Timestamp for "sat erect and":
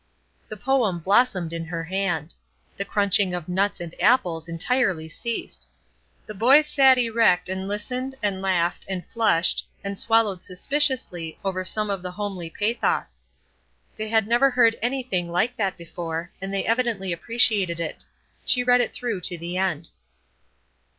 6.65-7.67